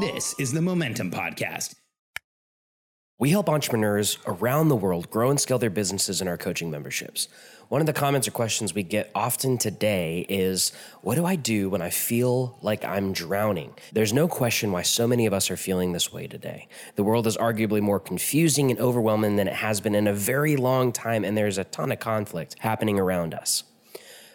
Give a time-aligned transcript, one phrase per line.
[0.00, 1.74] This is the Momentum Podcast.
[3.18, 7.28] We help entrepreneurs around the world grow and scale their businesses in our coaching memberships.
[7.68, 10.70] One of the comments or questions we get often today is
[11.00, 13.74] What do I do when I feel like I'm drowning?
[13.90, 16.68] There's no question why so many of us are feeling this way today.
[16.96, 20.56] The world is arguably more confusing and overwhelming than it has been in a very
[20.56, 23.64] long time, and there's a ton of conflict happening around us.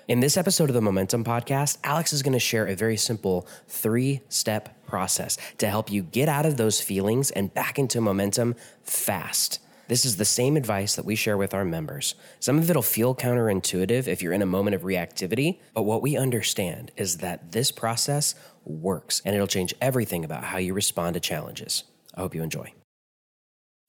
[0.07, 3.47] In this episode of the Momentum Podcast, Alex is going to share a very simple
[3.67, 8.55] three step process to help you get out of those feelings and back into momentum
[8.84, 9.59] fast.
[9.88, 12.16] This is the same advice that we share with our members.
[12.40, 16.18] Some of it'll feel counterintuitive if you're in a moment of reactivity, but what we
[16.18, 18.34] understand is that this process
[18.65, 21.84] works and it'll change everything about how you respond to challenges.
[22.15, 22.73] I hope you enjoy.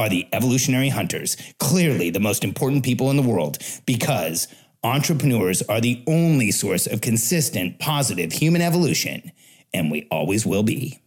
[0.00, 4.48] are the evolutionary hunters, clearly the most important people in the world, because
[4.82, 9.30] entrepreneurs are the only source of consistent, positive human evolution,
[9.74, 10.98] and we always will be.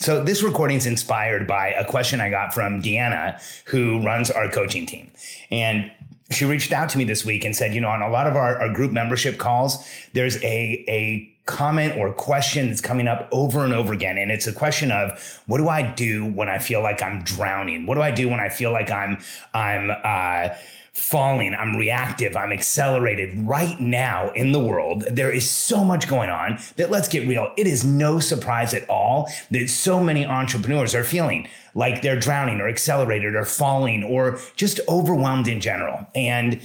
[0.00, 4.50] So, this recording is inspired by a question I got from Deanna, who runs our
[4.50, 5.12] coaching team.
[5.52, 5.92] And
[6.32, 8.34] she reached out to me this week and said, you know, on a lot of
[8.34, 13.64] our, our group membership calls, there's a, a comment or question that's coming up over
[13.64, 14.16] and over again.
[14.16, 17.86] And it's a question of what do I do when I feel like I'm drowning?
[17.86, 19.18] What do I do when I feel like I'm,
[19.52, 20.54] I'm, uh,
[20.92, 25.04] falling, I'm reactive, I'm accelerated right now in the world.
[25.10, 27.52] There is so much going on that let's get real.
[27.56, 32.60] It is no surprise at all that so many entrepreneurs are feeling like they're drowning
[32.60, 36.06] or accelerated or falling or just overwhelmed in general.
[36.14, 36.60] And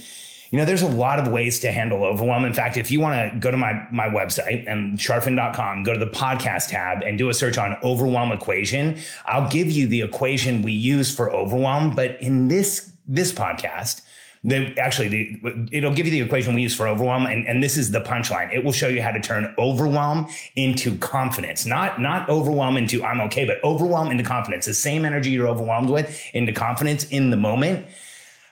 [0.50, 2.44] you know, there's a lot of ways to handle overwhelm.
[2.44, 5.98] In fact, if you want to go to my my website and charfen.com, go to
[5.98, 10.62] the podcast tab and do a search on overwhelm equation, I'll give you the equation
[10.62, 11.94] we use for overwhelm.
[11.94, 14.00] But in this this podcast,
[14.42, 17.76] the actually the, it'll give you the equation we use for overwhelm and, and this
[17.76, 18.52] is the punchline.
[18.54, 21.66] It will show you how to turn overwhelm into confidence.
[21.66, 24.64] Not not overwhelm into i'm okay but overwhelm into confidence.
[24.64, 27.86] The same energy you're overwhelmed with into confidence in the moment.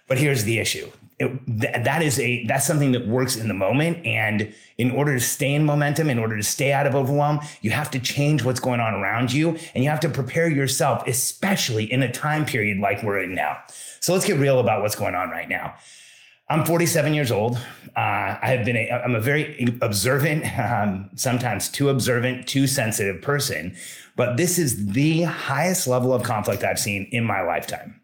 [0.08, 3.54] But here's the issue it, th- that is a that's something that works in the
[3.54, 4.04] moment.
[4.04, 7.70] And in order to stay in momentum in order to stay out of overwhelm you
[7.70, 11.90] have to change what's going on around you and you have to prepare yourself especially
[11.90, 13.56] in a time period like we're in now.
[14.00, 15.74] So let's get real about what's going on right now.
[16.48, 17.58] I'm 47 years old.
[17.96, 23.22] Uh, i have been a i'm a very observant um, sometimes too observant too sensitive
[23.22, 23.74] person
[24.16, 27.98] but this is the highest level of conflict i've seen in my lifetime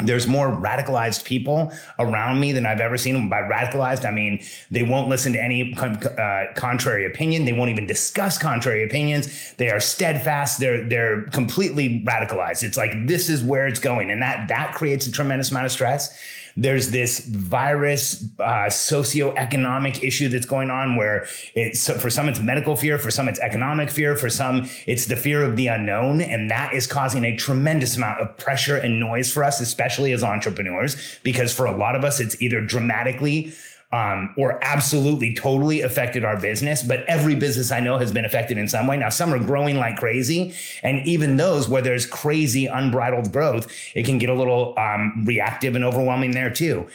[0.00, 3.28] there's more radicalized people around me than I've ever seen.
[3.28, 7.44] By radicalized, I mean they won't listen to any uh, contrary opinion.
[7.44, 9.54] They won't even discuss contrary opinions.
[9.56, 10.60] They are steadfast.
[10.60, 12.62] They're they're completely radicalized.
[12.62, 15.72] It's like this is where it's going, and that that creates a tremendous amount of
[15.72, 16.16] stress
[16.60, 22.74] there's this virus uh, socioeconomic issue that's going on where it's for some it's medical
[22.74, 26.50] fear, for some it's economic fear, for some it's the fear of the unknown, and
[26.50, 30.96] that is causing a tremendous amount of pressure and noise for us, especially as entrepreneurs,
[31.22, 33.52] because for a lot of us it's either dramatically
[33.90, 36.82] um, or absolutely totally affected our business.
[36.82, 38.96] But every business I know has been affected in some way.
[38.98, 40.54] Now, some are growing like crazy.
[40.82, 45.74] And even those where there's crazy, unbridled growth, it can get a little um, reactive
[45.74, 46.86] and overwhelming there too.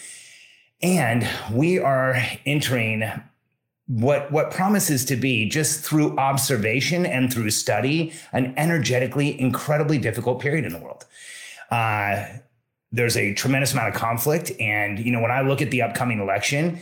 [0.81, 3.09] And we are entering
[3.87, 10.39] what what promises to be just through observation and through study an energetically incredibly difficult
[10.41, 11.05] period in the world.
[11.69, 12.25] Uh,
[12.93, 14.51] there's a tremendous amount of conflict.
[14.59, 16.79] And, you know, when I look at the upcoming election,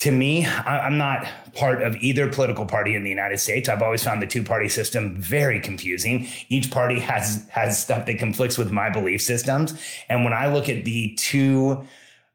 [0.00, 3.68] to me, I'm not part of either political party in the United States.
[3.68, 6.26] I've always found the two party system very confusing.
[6.48, 9.74] Each party has has stuff that conflicts with my belief systems.
[10.10, 11.86] And when I look at the two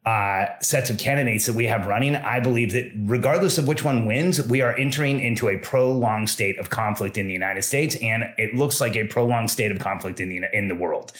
[0.07, 4.07] uh, sets of candidates that we have running, I believe that regardless of which one
[4.07, 8.23] wins, we are entering into a prolonged state of conflict in the United States, and
[8.39, 11.11] it looks like a prolonged state of conflict in the in the world.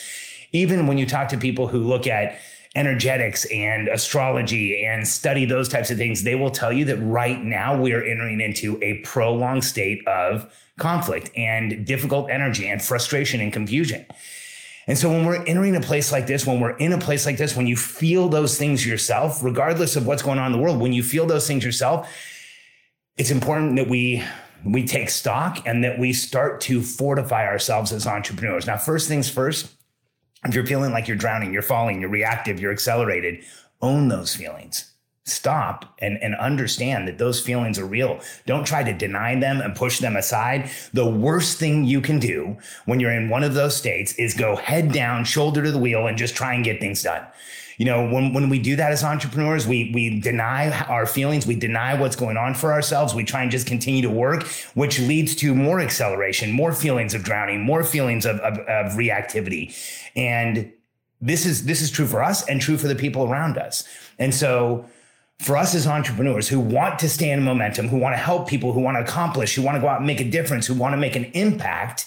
[0.51, 2.37] Even when you talk to people who look at
[2.75, 7.43] energetics and astrology and study those types of things, they will tell you that right
[7.43, 13.41] now we are entering into a prolonged state of conflict and difficult energy and frustration
[13.41, 14.05] and confusion.
[14.87, 17.37] And so when we're entering a place like this, when we're in a place like
[17.37, 20.79] this, when you feel those things yourself, regardless of what's going on in the world,
[20.79, 22.09] when you feel those things yourself,
[23.17, 24.23] it's important that we
[24.63, 28.67] we take stock and that we start to fortify ourselves as entrepreneurs.
[28.67, 29.71] Now, first things first,
[30.45, 33.43] if you're feeling like you're drowning, you're falling, you're reactive, you're accelerated,
[33.81, 34.91] own those feelings
[35.25, 38.19] stop and, and understand that those feelings are real.
[38.45, 40.69] Don't try to deny them and push them aside.
[40.93, 44.55] The worst thing you can do when you're in one of those states is go
[44.55, 47.25] head down, shoulder to the wheel, and just try and get things done.
[47.81, 51.55] You know, when, when we do that as entrepreneurs, we we deny our feelings, we
[51.55, 53.15] deny what's going on for ourselves.
[53.15, 54.43] We try and just continue to work,
[54.75, 59.75] which leads to more acceleration, more feelings of drowning, more feelings of, of, of reactivity.
[60.15, 60.71] And
[61.21, 63.83] this is this is true for us and true for the people around us.
[64.19, 64.85] And so
[65.39, 68.73] for us as entrepreneurs who want to stay in momentum, who want to help people,
[68.73, 70.93] who want to accomplish, who want to go out and make a difference, who want
[70.93, 72.05] to make an impact,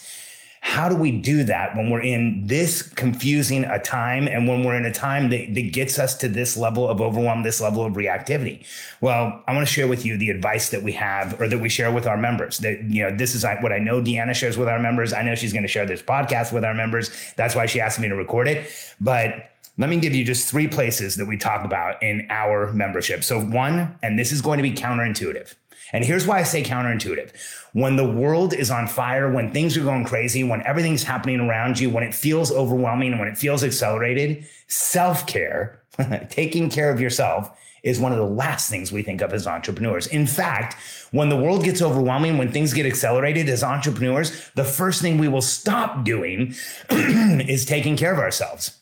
[0.65, 4.75] how do we do that when we're in this confusing a time and when we're
[4.75, 7.93] in a time that, that gets us to this level of overwhelm, this level of
[7.93, 8.65] reactivity?
[9.03, 11.69] Well, I want to share with you the advice that we have or that we
[11.69, 12.59] share with our members.
[12.59, 15.13] That, you know, this is what I know Deanna shares with our members.
[15.13, 17.11] I know she's going to share this podcast with our members.
[17.37, 18.67] That's why she asked me to record it.
[19.03, 23.23] But let me give you just three places that we talk about in our membership.
[23.23, 25.55] So, one, and this is going to be counterintuitive.
[25.93, 27.33] And here's why I say counterintuitive.
[27.73, 31.79] When the world is on fire, when things are going crazy, when everything's happening around
[31.79, 35.83] you, when it feels overwhelming, and when it feels accelerated, self care,
[36.31, 37.51] taking care of yourself,
[37.83, 40.07] is one of the last things we think of as entrepreneurs.
[40.07, 40.75] In fact,
[41.11, 45.29] when the world gets overwhelming, when things get accelerated as entrepreneurs, the first thing we
[45.29, 46.55] will stop doing
[46.91, 48.81] is taking care of ourselves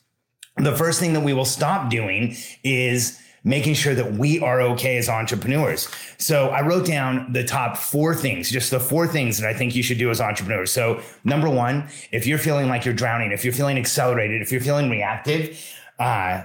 [0.57, 4.97] the first thing that we will stop doing is making sure that we are okay
[4.97, 5.89] as entrepreneurs.
[6.19, 9.75] So I wrote down the top four things, just the four things that I think
[9.75, 10.71] you should do as entrepreneurs.
[10.71, 14.61] So number one, if you're feeling like you're drowning, if you're feeling accelerated, if you're
[14.61, 15.59] feeling reactive,
[15.99, 16.43] uh,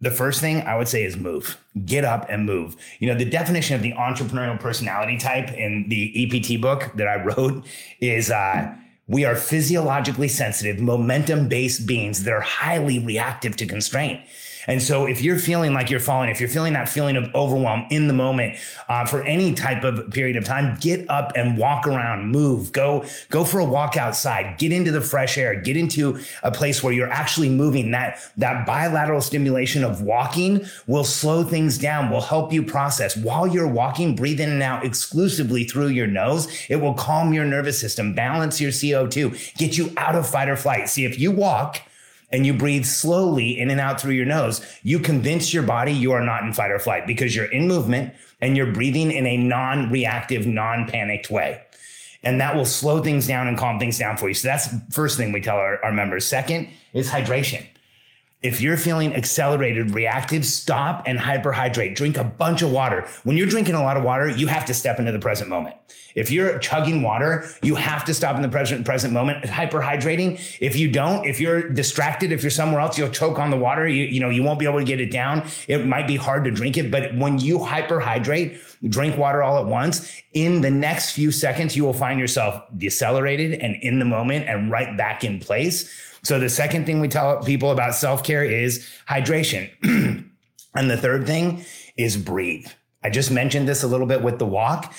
[0.00, 1.58] the first thing I would say is move.
[1.84, 2.76] Get up and move.
[3.00, 7.22] You know, the definition of the entrepreneurial personality type in the EPT book that I
[7.24, 7.66] wrote
[8.00, 8.74] is uh,
[9.08, 14.20] we are physiologically sensitive, momentum based beings that are highly reactive to constraint.
[14.68, 17.86] And so if you're feeling like you're falling, if you're feeling that feeling of overwhelm
[17.90, 18.56] in the moment
[18.88, 23.04] uh, for any type of period of time, get up and walk around, move, go,
[23.30, 26.92] go for a walk outside, get into the fresh air, get into a place where
[26.92, 27.90] you're actually moving.
[27.90, 33.16] That, that bilateral stimulation of walking will slow things down, will help you process.
[33.16, 36.46] While you're walking, breathe in and out exclusively through your nose.
[36.68, 40.56] It will calm your nervous system, balance your CO2, get you out of fight or
[40.56, 40.90] flight.
[40.90, 41.80] See, if you walk,
[42.30, 46.12] and you breathe slowly in and out through your nose, you convince your body you
[46.12, 49.36] are not in fight or flight because you're in movement and you're breathing in a
[49.36, 51.62] non reactive, non panicked way.
[52.22, 54.34] And that will slow things down and calm things down for you.
[54.34, 56.26] So that's first thing we tell our, our members.
[56.26, 57.64] Second is hydration.
[58.40, 61.96] If you're feeling accelerated, reactive, stop and hyperhydrate.
[61.96, 63.04] Drink a bunch of water.
[63.24, 65.74] When you're drinking a lot of water, you have to step into the present moment.
[66.14, 69.44] If you're chugging water, you have to stop in the present present moment.
[69.44, 70.40] Hyperhydrating.
[70.60, 73.88] If you don't, if you're distracted, if you're somewhere else, you'll choke on the water.
[73.88, 75.44] You, you know, you won't be able to get it down.
[75.66, 79.66] It might be hard to drink it, but when you hyperhydrate, drink water all at
[79.66, 84.48] once, in the next few seconds, you will find yourself decelerated and in the moment
[84.48, 85.90] and right back in place
[86.22, 89.70] so the second thing we tell people about self-care is hydration.
[90.74, 91.64] and the third thing
[91.96, 92.66] is breathe.
[93.02, 94.92] I just mentioned this a little bit with the walk,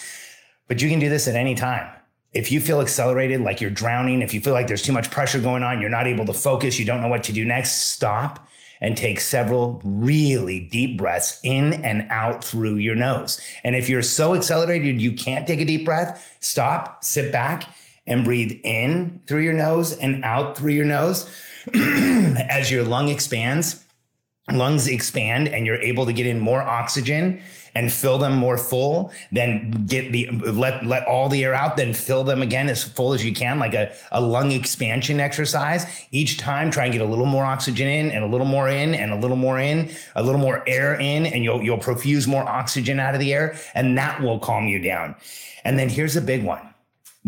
[0.68, 1.88] but you can do this at any time.
[2.32, 5.40] If you feel accelerated, like you're drowning, if you feel like there's too much pressure
[5.40, 8.48] going on, you're not able to focus, you don't know what to do next, stop
[8.82, 13.42] and take several really deep breaths in and out through your nose.
[13.64, 17.64] And if you're so accelerated you can't take a deep breath, stop, sit back,
[18.08, 21.30] and breathe in through your nose and out through your nose
[21.74, 23.86] as your lung expands.
[24.52, 27.42] Lungs expand and you're able to get in more oxygen
[27.76, 31.94] and fill them more full, then get the let let all the air out, then
[31.94, 35.86] fill them again as full as you can, like a, a lung expansion exercise.
[36.12, 38.96] Each time try and get a little more oxygen in and a little more in
[38.96, 42.44] and a little more in, a little more air in, and you'll you'll perfuse more
[42.44, 45.16] oxygen out of the air, and that will calm you down.
[45.64, 46.69] And then here's a big one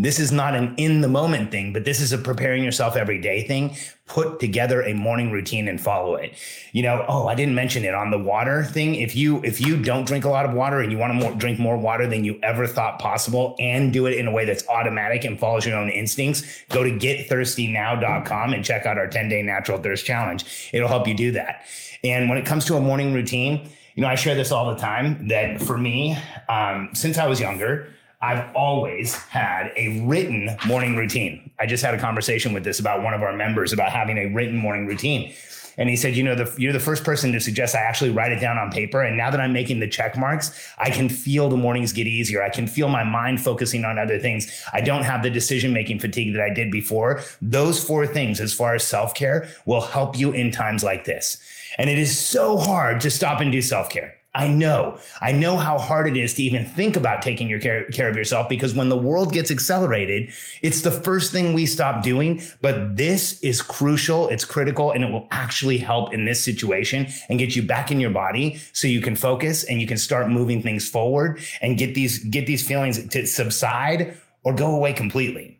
[0.01, 3.22] This is not an in the moment thing, but this is a preparing yourself every
[3.22, 3.75] day thing.
[4.08, 6.34] Put together a morning routine and follow it.
[6.72, 8.96] You know, oh, I didn't mention it on the water thing.
[8.96, 11.36] If you if you don't drink a lot of water and you want to more,
[11.36, 14.67] drink more water than you ever thought possible and do it in a way that's
[14.67, 19.77] automatic and follows your own instincts, go to getthirstynow.com and check out our 10-day natural
[19.77, 20.70] thirst challenge.
[20.74, 21.67] It'll help you do that.
[22.03, 24.81] And when it comes to a morning routine, you know, I share this all the
[24.81, 26.17] time that for me,
[26.50, 27.88] um, since I was younger,
[28.21, 31.51] I've always had a written morning routine.
[31.59, 34.27] I just had a conversation with this about one of our members about having a
[34.27, 35.33] written morning routine.
[35.77, 38.31] And he said, you know, the, you're the first person to suggest I actually write
[38.31, 39.01] it down on paper.
[39.01, 42.43] And now that I'm making the check marks, I can feel the mornings get easier.
[42.43, 44.51] I can feel my mind focusing on other things.
[44.73, 47.21] I don't have the decision making fatigue that I did before.
[47.41, 51.37] Those four things, as far as self care, will help you in times like this.
[51.77, 54.15] And it is so hard to stop and do self care.
[54.33, 54.97] I know.
[55.19, 58.15] I know how hard it is to even think about taking your care, care, of
[58.15, 62.41] yourself because when the world gets accelerated, it's the first thing we stop doing.
[62.61, 64.29] But this is crucial.
[64.29, 68.00] It's critical and it will actually help in this situation and get you back in
[68.00, 71.93] your body so you can focus and you can start moving things forward and get
[71.93, 75.59] these, get these feelings to subside or go away completely.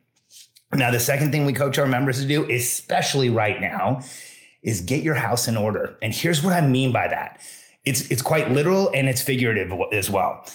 [0.74, 4.00] Now, the second thing we coach our members to do, especially right now,
[4.64, 5.98] is get your house in order.
[6.02, 7.42] And here's what I mean by that
[7.86, 10.46] it's it's quite literal and it's figurative as well.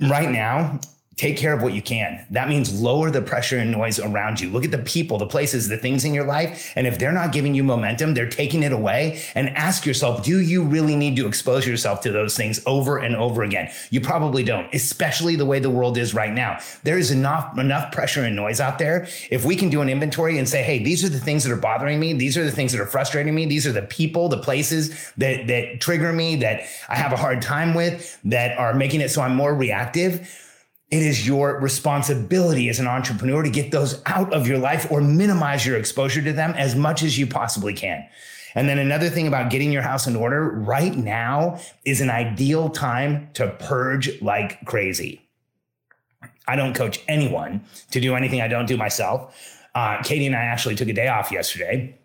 [0.00, 0.80] Right now,
[1.16, 2.26] take care of what you can.
[2.28, 4.50] That means lower the pressure and noise around you.
[4.50, 6.74] Look at the people, the places, the things in your life.
[6.76, 9.22] And if they're not giving you momentum, they're taking it away.
[9.34, 13.16] And ask yourself, do you really need to expose yourself to those things over and
[13.16, 13.72] over again?
[13.88, 16.58] You probably don't, especially the way the world is right now.
[16.82, 19.08] There is enough, enough pressure and noise out there.
[19.30, 21.56] If we can do an inventory and say, hey, these are the things that are
[21.56, 22.12] bothering me.
[22.12, 23.46] These are the things that are frustrating me.
[23.46, 27.40] These are the people, the places that, that trigger me, that I have a hard
[27.40, 30.42] time with, that are making it so I'm more reactive
[30.90, 35.00] it is your responsibility as an entrepreneur to get those out of your life or
[35.00, 38.08] minimize your exposure to them as much as you possibly can.
[38.54, 42.70] And then another thing about getting your house in order right now is an ideal
[42.70, 45.20] time to purge like crazy.
[46.48, 49.34] I don't coach anyone to do anything I don't do myself.
[49.74, 51.98] Uh, Katie and I actually took a day off yesterday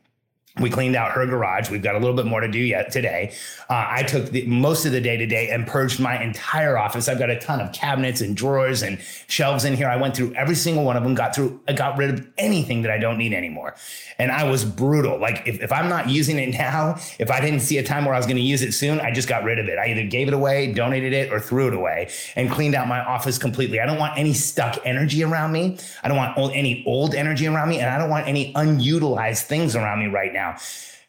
[0.59, 1.69] we cleaned out her garage.
[1.69, 3.33] We've got a little bit more to do yet today.
[3.69, 7.07] Uh, I took the, most of the day today and purged my entire office.
[7.07, 9.87] I've got a ton of cabinets and drawers and shelves in here.
[9.87, 12.81] I went through every single one of them, got through, I got rid of anything
[12.81, 13.75] that I don't need anymore.
[14.19, 15.17] And I was brutal.
[15.17, 18.13] Like if, if I'm not using it now, if I didn't see a time where
[18.13, 19.79] I was going to use it soon, I just got rid of it.
[19.79, 22.99] I either gave it away, donated it, or threw it away and cleaned out my
[22.99, 23.79] office completely.
[23.79, 25.77] I don't want any stuck energy around me.
[26.03, 27.79] I don't want any old energy around me.
[27.79, 30.57] And I don't want any unutilized things around me right now now.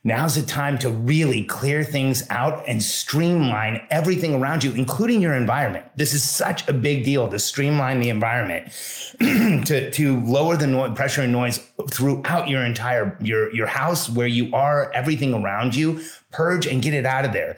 [0.05, 5.35] Now's the time to really clear things out and streamline everything around you, including your
[5.35, 5.87] environment.
[5.95, 8.73] This is such a big deal to streamline the environment,
[9.67, 14.27] to, to lower the noise, pressure and noise throughout your entire your your house where
[14.27, 16.01] you are, everything around you.
[16.33, 17.57] Purge and get it out of there.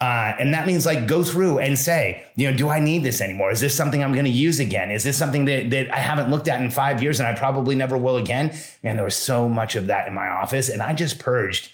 [0.00, 3.20] Uh, and that means like go through and say, you know, do I need this
[3.20, 3.50] anymore?
[3.50, 4.92] Is this something I'm going to use again?
[4.92, 7.74] Is this something that, that I haven't looked at in five years and I probably
[7.74, 8.56] never will again?
[8.84, 11.72] Man, there was so much of that in my office and I just purged.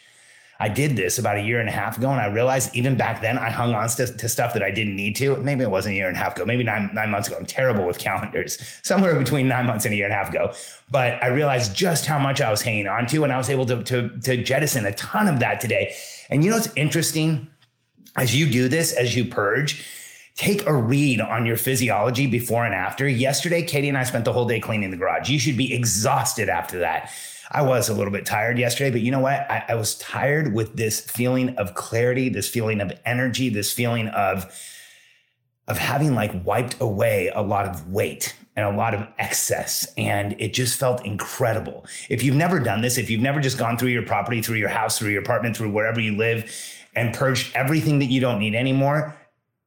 [0.61, 3.21] I did this about a year and a half ago, and I realized even back
[3.21, 5.37] then I hung on to, to, stuff that I didn't need to.
[5.39, 7.37] Maybe it wasn't a year and a half ago, maybe nine, nine months ago.
[7.37, 10.55] I'm terrible with calendars, somewhere between nine months and a year and a half ago.
[10.91, 13.67] But I realized just how much I was hanging on to, and I was able
[13.67, 15.95] to, to, to jettison a ton of that today.
[16.31, 17.49] And you know what's interesting?
[18.17, 19.87] As you do this, as you purge,
[20.35, 23.09] take a read on your physiology before and after.
[23.09, 25.29] Yesterday, Katie and I spent the whole day cleaning the garage.
[25.29, 27.11] You should be exhausted after that.
[27.51, 29.49] I was a little bit tired yesterday, but you know what?
[29.51, 34.09] I, I was tired with this feeling of clarity, this feeling of energy, this feeling
[34.09, 34.53] of
[35.67, 39.87] of having like wiped away a lot of weight and a lot of excess.
[39.97, 41.87] And it just felt incredible.
[42.11, 44.69] If you've never done this, if you've never just gone through your property, through your
[44.69, 46.53] house, through your apartment, through wherever you live,
[46.97, 49.17] and purged everything that you don't need anymore,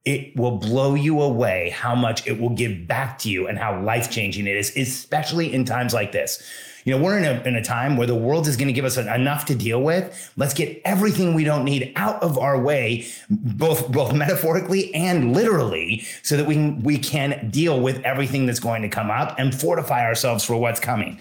[0.04, 3.80] it will blow you away how much it will give back to you and how
[3.82, 6.42] life changing it is, especially in times like this.
[6.84, 8.86] You know, we're in a, in a time where the world is going to give
[8.86, 10.32] us enough to deal with.
[10.38, 16.06] Let's get everything we don't need out of our way, both, both metaphorically and literally,
[16.22, 19.54] so that we can, we can deal with everything that's going to come up and
[19.54, 21.18] fortify ourselves for what's coming.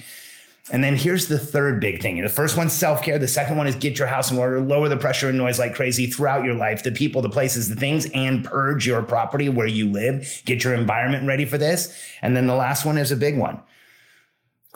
[0.69, 2.21] And then here's the third big thing.
[2.21, 3.17] The first one's self care.
[3.17, 5.73] The second one is get your house in order, lower the pressure and noise like
[5.73, 9.67] crazy throughout your life, the people, the places, the things, and purge your property where
[9.67, 10.41] you live.
[10.45, 11.97] Get your environment ready for this.
[12.21, 13.61] And then the last one is a big one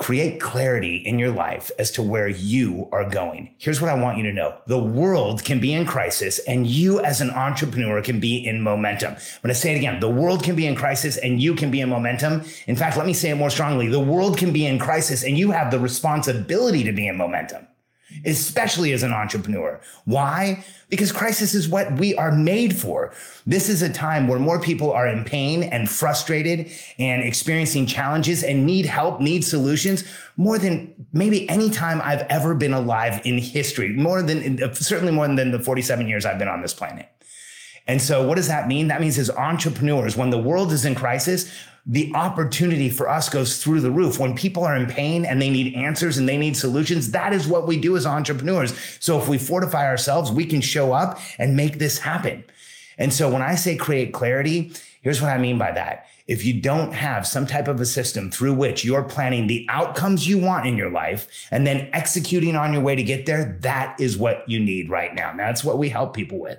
[0.02, 3.54] create clarity in your life as to where you are going.
[3.60, 4.58] Here's what I want you to know.
[4.66, 9.14] The world can be in crisis and you as an entrepreneur can be in momentum.
[9.14, 10.00] I'm going to say it again.
[10.00, 12.42] The world can be in crisis and you can be in momentum.
[12.66, 13.90] In fact, let me say it more strongly.
[13.90, 17.68] The world can be in crisis and you have the responsibility to be in momentum
[18.26, 19.80] especially as an entrepreneur.
[20.06, 20.64] Why?
[20.90, 23.14] Because crisis is what we are made for.
[23.46, 28.44] This is a time where more people are in pain and frustrated and experiencing challenges
[28.44, 30.04] and need help, need solutions
[30.38, 35.28] more than maybe any time I've ever been alive in history, more than certainly more
[35.28, 37.08] than the 47 years I've been on this planet.
[37.88, 38.88] And so, what does that mean?
[38.88, 41.52] That means as entrepreneurs, when the world is in crisis,
[41.86, 44.20] the opportunity for us goes through the roof.
[44.20, 47.48] When people are in pain and they need answers and they need solutions, that is
[47.48, 48.74] what we do as entrepreneurs.
[49.00, 52.44] So if we fortify ourselves, we can show up and make this happen.
[52.98, 56.62] And so when I say create clarity, here's what I mean by that if you
[56.62, 60.66] don't have some type of a system through which you're planning the outcomes you want
[60.66, 64.48] in your life and then executing on your way to get there, that is what
[64.48, 65.32] you need right now.
[65.32, 66.58] And That's what we help people with.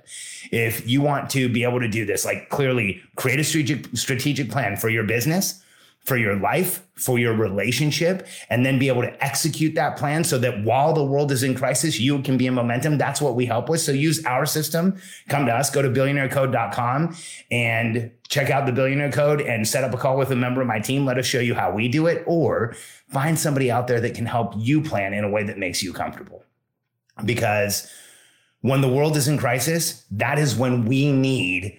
[0.50, 4.50] If you want to be able to do this, like clearly create a strategic, strategic
[4.50, 5.61] plan for your business
[6.04, 10.36] for your life, for your relationship, and then be able to execute that plan so
[10.38, 12.98] that while the world is in crisis, you can be in momentum.
[12.98, 13.80] That's what we help with.
[13.80, 15.00] So use our system.
[15.28, 17.16] Come to us, go to billionairecode.com
[17.52, 20.66] and check out the billionaire code and set up a call with a member of
[20.66, 21.04] my team.
[21.04, 22.74] Let us show you how we do it or
[23.08, 25.92] find somebody out there that can help you plan in a way that makes you
[25.92, 26.42] comfortable.
[27.24, 27.88] Because
[28.60, 31.78] when the world is in crisis, that is when we need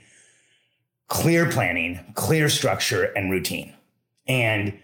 [1.10, 3.74] clear planning, clear structure, and routine.
[4.28, 4.78] And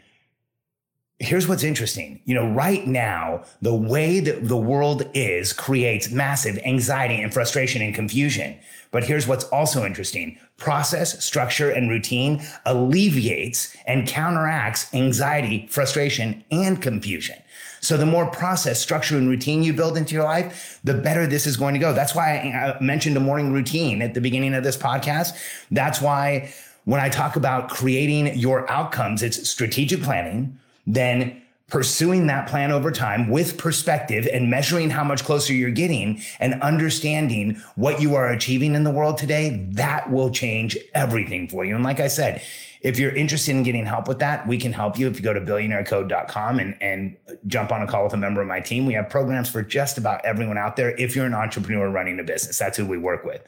[1.19, 2.22] here's what's interesting.
[2.25, 7.81] You know, right now, the way that the world is creates massive anxiety and frustration
[7.81, 8.58] and confusion.
[8.91, 10.38] But here's what's also interesting.
[10.58, 17.36] Process, structure, and routine alleviates and counteracts anxiety, frustration, and confusion.
[17.81, 21.48] So the more process, structure, and routine you build into your life, the better this
[21.48, 21.93] is going to go.
[21.93, 25.38] That's why I mentioned a morning routine at the beginning of this podcast.
[25.72, 26.53] That's why
[26.89, 32.89] when I talk about creating your outcomes, it's strategic planning, then pursuing that plan over
[32.89, 38.29] time with perspective and measuring how much closer you're getting and understanding what you are
[38.29, 41.75] achieving in the world today, that will change everything for you.
[41.75, 42.41] And like I said,
[42.81, 45.34] if you're interested in getting help with that, we can help you if you go
[45.34, 47.15] to billionairecode.com and, and
[47.46, 48.88] jump on a call with a member of my team.
[48.88, 50.96] We have programs for just about everyone out there.
[50.98, 53.46] If you're an entrepreneur running a business, that's who we work with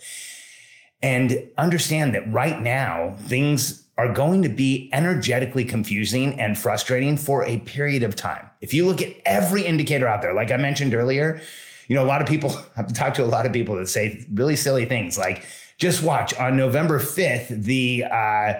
[1.03, 7.43] and understand that right now things are going to be energetically confusing and frustrating for
[7.45, 8.49] a period of time.
[8.61, 11.41] If you look at every indicator out there, like I mentioned earlier,
[11.87, 14.25] you know, a lot of people, I've talked to a lot of people that say
[14.33, 15.45] really silly things like,
[15.77, 18.53] just watch on November 5th, the, uh,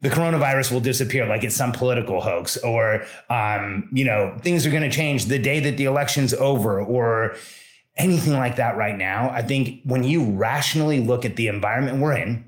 [0.00, 4.70] the coronavirus will disappear like it's some political hoax or um, you know things are
[4.70, 7.36] going to change the day that the election's over or
[8.00, 9.30] anything like that right now.
[9.30, 12.44] I think when you rationally look at the environment we're in,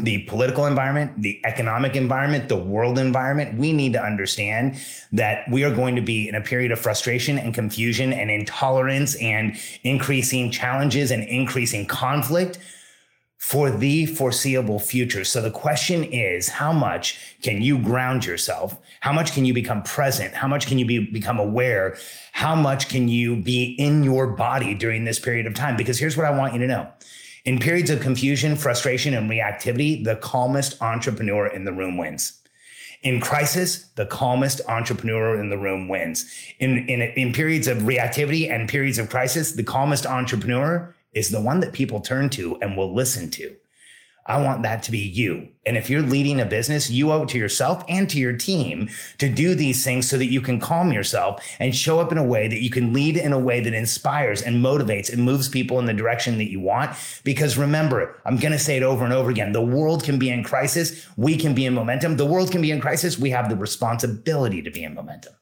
[0.00, 4.76] the political environment, the economic environment, the world environment, we need to understand
[5.12, 9.14] that we are going to be in a period of frustration and confusion and intolerance
[9.16, 12.58] and increasing challenges and increasing conflict
[13.44, 15.22] for the foreseeable future.
[15.22, 18.78] So the question is, how much can you ground yourself?
[19.00, 20.32] How much can you become present?
[20.32, 21.94] How much can you be, become aware?
[22.32, 25.76] How much can you be in your body during this period of time?
[25.76, 26.90] Because here's what I want you to know.
[27.44, 32.40] In periods of confusion, frustration, and reactivity, the calmest entrepreneur in the room wins.
[33.02, 36.24] In crisis, the calmest entrepreneur in the room wins.
[36.60, 41.40] In, in, in periods of reactivity and periods of crisis, the calmest entrepreneur is the
[41.40, 43.56] one that people turn to and will listen to.
[44.26, 45.48] I want that to be you.
[45.66, 48.88] And if you're leading a business, you owe it to yourself and to your team
[49.18, 52.24] to do these things so that you can calm yourself and show up in a
[52.24, 55.78] way that you can lead in a way that inspires and motivates and moves people
[55.78, 56.96] in the direction that you want.
[57.22, 59.52] Because remember, I'm going to say it over and over again.
[59.52, 61.06] The world can be in crisis.
[61.18, 62.16] We can be in momentum.
[62.16, 63.18] The world can be in crisis.
[63.18, 65.34] We have the responsibility to be in momentum.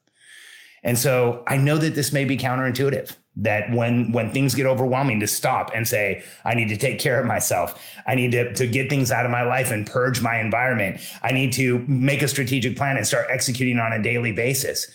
[0.83, 5.19] And so I know that this may be counterintuitive that when when things get overwhelming
[5.19, 7.81] to stop and say i need to take care of myself.
[8.05, 11.01] I need to, to get things out of my life and purge my environment.
[11.23, 14.87] I need to make a strategic plan and start executing on a daily basis.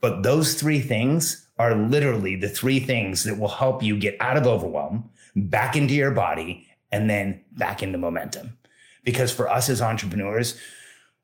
[0.00, 4.36] But those three things are literally the three things that will help you get out
[4.36, 8.56] of overwhelm back into your body and then back into momentum.
[9.04, 10.58] Because for us as entrepreneurs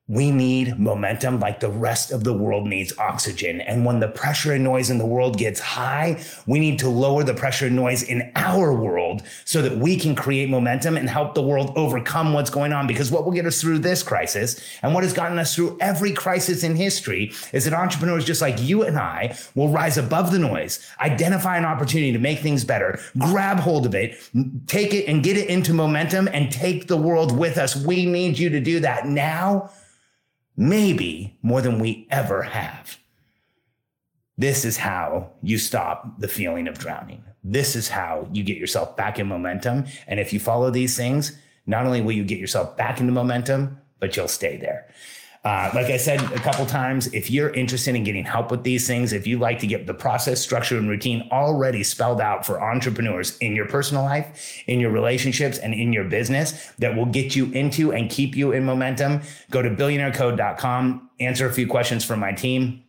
[0.08, 3.60] we need momentum like the rest of the world needs oxygen.
[3.60, 7.22] And when the pressure and noise in the world gets high, we need to lower
[7.22, 11.34] the pressure and noise in our world so that we can create momentum and help
[11.34, 12.86] the world overcome what's going on.
[12.86, 16.12] Because what will get us through this crisis and what has gotten us through every
[16.12, 20.38] crisis in history is that entrepreneurs just like you and I will rise above the
[20.38, 24.18] noise, identify an opportunity to make things better, grab hold of it,
[24.66, 27.76] take it and get it into momentum and take the world with us.
[27.76, 29.70] We need you to do that now
[30.58, 32.98] maybe more than we ever have.
[34.36, 37.22] This is how you stop the feeling of drowning.
[37.44, 39.86] This is how you get yourself back in momentum.
[40.08, 43.78] And if you follow these things, not only will you get yourself back into momentum,
[44.00, 44.88] but you'll stay there.
[45.44, 48.87] Uh, like I said a couple times, if you're interested in getting help with these
[48.87, 52.62] things, if you like to get the process, structure, and routine already spelled out for
[52.62, 57.37] entrepreneurs in your personal life, in your relationships, and in your business that will get
[57.37, 62.20] you into and keep you in momentum, go to billionairecode.com, answer a few questions from
[62.20, 62.83] my team.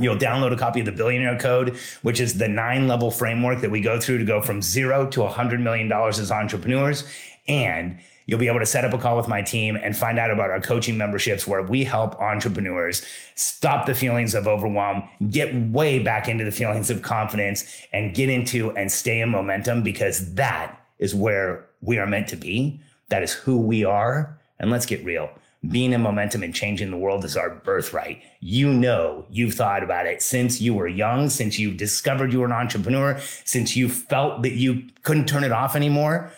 [0.00, 3.70] You'll download a copy of the Billionaire Code, which is the nine level framework that
[3.70, 7.04] we go through to go from zero to $100 million as entrepreneurs.
[7.46, 10.30] And You'll be able to set up a call with my team and find out
[10.30, 15.98] about our coaching memberships where we help entrepreneurs stop the feelings of overwhelm, get way
[15.98, 20.80] back into the feelings of confidence, and get into and stay in momentum because that
[21.00, 22.80] is where we are meant to be.
[23.08, 24.38] That is who we are.
[24.60, 25.28] And let's get real.
[25.68, 28.22] Being in momentum and changing the world is our birthright.
[28.38, 32.46] You know, you've thought about it since you were young, since you discovered you were
[32.46, 36.30] an entrepreneur, since you felt that you couldn't turn it off anymore.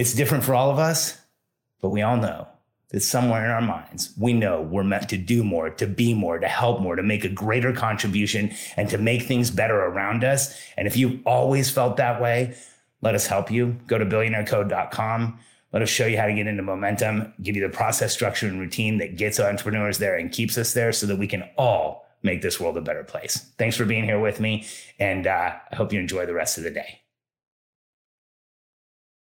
[0.00, 1.18] It's different for all of us,
[1.82, 2.48] but we all know
[2.88, 6.38] that somewhere in our minds, we know we're meant to do more, to be more,
[6.38, 10.58] to help more, to make a greater contribution, and to make things better around us.
[10.78, 12.56] And if you've always felt that way,
[13.02, 13.76] let us help you.
[13.88, 15.38] Go to billionairecode.com.
[15.74, 18.58] Let us show you how to get into momentum, give you the process, structure, and
[18.58, 22.40] routine that gets entrepreneurs there and keeps us there so that we can all make
[22.40, 23.50] this world a better place.
[23.58, 24.66] Thanks for being here with me.
[24.98, 26.99] And uh, I hope you enjoy the rest of the day.